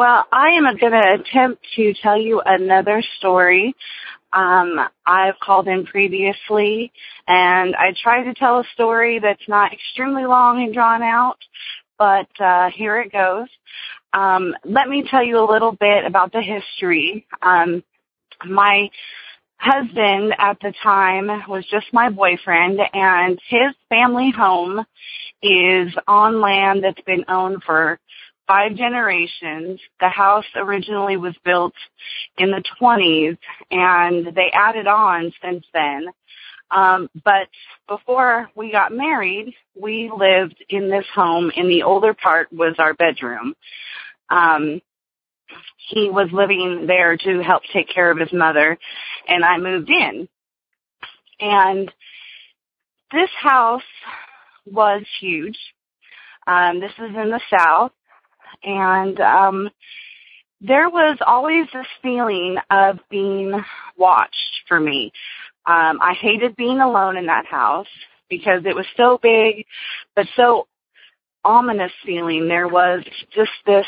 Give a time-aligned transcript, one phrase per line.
[0.00, 3.74] Well, I am going to attempt to tell you another story.
[4.32, 6.90] Um, I've called in previously
[7.28, 11.36] and I tried to tell a story that's not extremely long and drawn out,
[11.98, 13.48] but uh, here it goes.
[14.14, 17.26] Um, let me tell you a little bit about the history.
[17.42, 17.84] Um,
[18.46, 18.88] my
[19.58, 24.82] husband at the time was just my boyfriend and his family home
[25.42, 28.00] is on land that's been owned for
[28.50, 29.78] five generations.
[30.00, 31.74] The house originally was built
[32.36, 33.38] in the 20s
[33.70, 36.06] and they added on since then.
[36.72, 37.46] Um, but
[37.86, 42.92] before we got married, we lived in this home and the older part was our
[42.92, 43.54] bedroom.
[44.28, 44.80] Um,
[45.88, 48.76] he was living there to help take care of his mother
[49.28, 50.28] and I moved in.
[51.38, 51.92] And
[53.12, 53.82] this house
[54.66, 55.58] was huge.
[56.48, 57.92] Um, this is in the south
[58.62, 59.70] and um
[60.60, 63.52] there was always this feeling of being
[63.96, 65.12] watched for me.
[65.66, 67.86] Um I hated being alone in that house
[68.28, 69.64] because it was so big
[70.14, 70.66] but so
[71.44, 72.48] ominous feeling.
[72.48, 73.02] There was
[73.34, 73.86] just this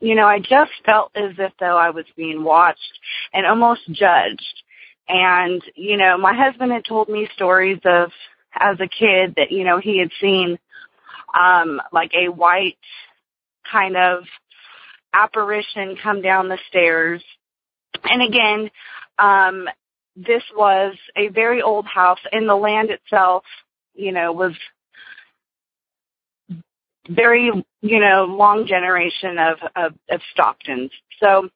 [0.00, 2.98] you know, I just felt as if though I was being watched
[3.32, 4.62] and almost judged.
[5.08, 8.10] And, you know, my husband had told me stories of
[8.54, 10.58] as a kid that, you know, he had seen
[11.38, 12.78] um like a white
[13.70, 14.24] kind of
[15.12, 17.22] apparition come down the stairs.
[18.04, 18.70] And again,
[19.18, 19.68] um
[20.16, 23.44] this was a very old house and the land itself,
[23.94, 24.52] you know, was
[27.08, 30.90] very, you know, long generation of, of, of Stocktons.
[31.20, 31.48] So,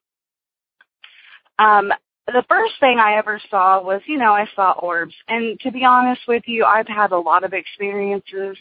[1.59, 1.93] um,
[2.27, 5.15] the first thing I ever saw was, you know, I saw orbs.
[5.29, 8.57] And to be honest with you, I've had a lot of experiences.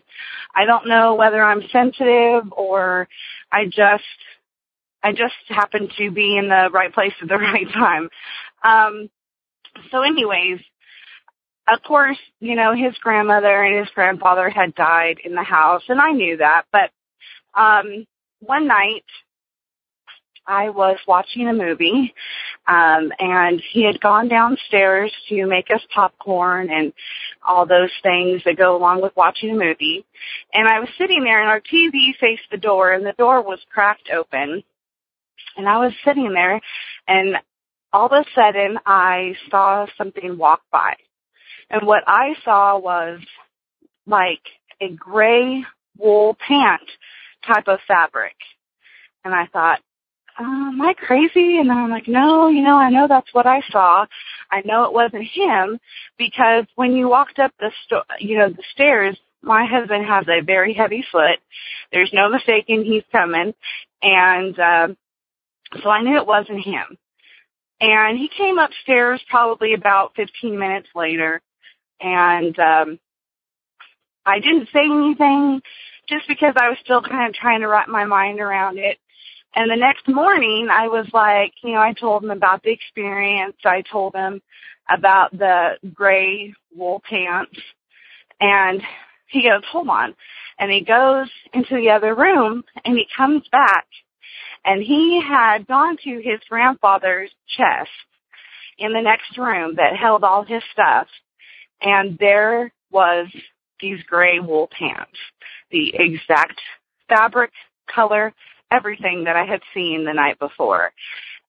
[0.55, 3.07] I don't know whether I'm sensitive or
[3.51, 4.03] I just,
[5.03, 8.09] I just happen to be in the right place at the right time.
[8.63, 9.09] Um,
[9.91, 10.59] so anyways,
[11.71, 16.01] of course, you know, his grandmother and his grandfather had died in the house and
[16.01, 16.89] I knew that, but
[17.53, 18.05] um
[18.39, 19.05] one night
[20.47, 22.13] I was watching a movie
[22.67, 26.93] um and he had gone downstairs to make us popcorn and
[27.47, 30.05] all those things that go along with watching a movie.
[30.53, 33.59] And I was sitting there and our TV faced the door and the door was
[33.71, 34.63] cracked open.
[35.57, 36.61] And I was sitting there
[37.07, 37.35] and
[37.93, 40.95] all of a sudden I saw something walk by
[41.71, 43.21] and what I saw was
[44.05, 44.41] like
[44.81, 45.63] a gray
[45.97, 46.81] wool pant
[47.47, 48.35] type of fabric.
[49.23, 49.79] And I thought,
[50.39, 51.57] uh, am I crazy?
[51.59, 54.05] And then I'm like, no, you know, I know that's what I saw.
[54.51, 55.79] I know it wasn't him
[56.17, 60.43] because when you walked up the sto- you know, the stairs, my husband has a
[60.43, 61.39] very heavy foot.
[61.91, 63.53] There's no mistaking he's coming.
[64.01, 64.97] And, um,
[65.81, 66.97] so I knew it wasn't him.
[67.79, 71.41] And he came upstairs probably about 15 minutes later
[72.01, 72.99] and um
[74.25, 75.61] I didn't say anything
[76.07, 78.97] just because I was still kind of trying to wrap my mind around it.
[79.55, 83.57] And the next morning I was like, you know, I told him about the experience.
[83.65, 84.41] I told him
[84.89, 87.59] about the gray wool pants
[88.39, 88.81] and
[89.27, 90.15] he goes, hold on.
[90.59, 93.87] And he goes into the other room and he comes back
[94.63, 97.89] and he had gone to his grandfather's chest
[98.77, 101.07] in the next room that held all his stuff
[101.81, 103.27] and there was
[103.79, 105.17] these gray wool pants,
[105.71, 106.59] the exact
[107.09, 107.51] fabric,
[107.93, 108.33] color,
[108.71, 110.91] everything that I had seen the night before.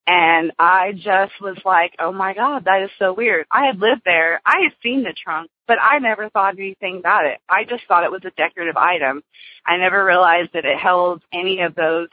[0.07, 3.47] And I just was like, oh my God, that is so weird.
[3.51, 4.41] I had lived there.
[4.45, 7.39] I had seen the trunk, but I never thought anything about it.
[7.49, 9.23] I just thought it was a decorative item.
[9.65, 12.09] I never realized that it held any of those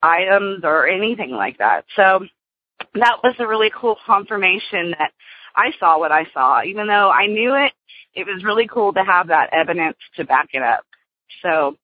[0.00, 1.84] items or anything like that.
[1.96, 2.20] So
[2.94, 5.10] that was a really cool confirmation that
[5.54, 6.62] I saw what I saw.
[6.62, 7.72] Even though I knew it,
[8.14, 10.84] it was really cool to have that evidence to back it up.
[11.42, 11.76] So,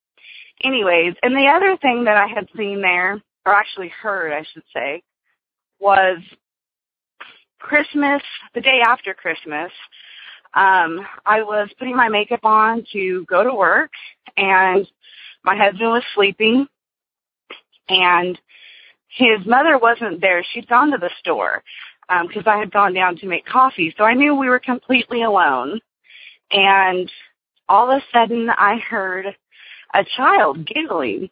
[0.62, 4.64] anyways, and the other thing that I had seen there, or actually heard, I should
[4.75, 5.03] say,
[5.79, 6.19] was
[7.58, 8.23] Christmas,
[8.55, 9.70] the day after Christmas,
[10.55, 13.91] um, I was putting my makeup on to go to work
[14.37, 14.87] and
[15.44, 16.67] my husband was sleeping
[17.88, 18.38] and
[19.08, 20.44] his mother wasn't there.
[20.53, 21.62] She'd gone to the store
[22.08, 23.94] because um, I had gone down to make coffee.
[23.97, 25.81] So I knew we were completely alone.
[26.50, 27.11] And
[27.69, 29.26] all of a sudden I heard
[29.94, 31.30] a child giggling.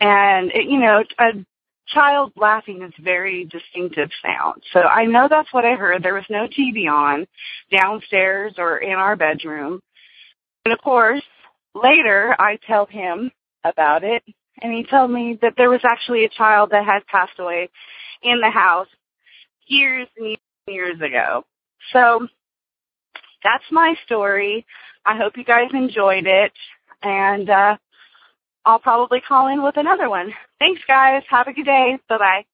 [0.00, 1.44] And, it, you know, a
[1.88, 4.62] child laughing is very distinctive sound.
[4.72, 6.02] So I know that's what I heard.
[6.02, 7.26] There was no TV on
[7.74, 9.80] downstairs or in our bedroom.
[10.64, 11.22] And of course,
[11.74, 13.30] later I tell him
[13.64, 14.22] about it
[14.60, 17.70] and he told me that there was actually a child that had passed away
[18.22, 18.88] in the house
[19.66, 21.44] years and years ago.
[21.92, 22.26] So
[23.42, 24.66] that's my story.
[25.06, 26.52] I hope you guys enjoyed it
[27.02, 27.76] and uh
[28.64, 30.34] I'll probably call in with another one.
[30.58, 31.22] Thanks guys.
[31.30, 31.98] Have a good day.
[32.08, 32.44] Bye bye.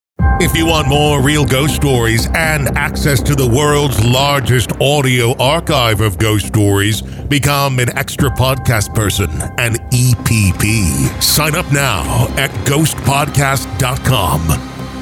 [0.41, 6.00] If you want more real ghost stories and access to the world's largest audio archive
[6.00, 11.20] of ghost stories, become an extra podcast person, an EPP.
[11.23, 14.50] Sign up now at ghostpodcast.com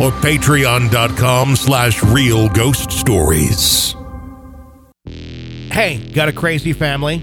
[0.00, 3.94] or patreon.com slash real ghost stories.
[5.70, 7.22] Hey, got a crazy family?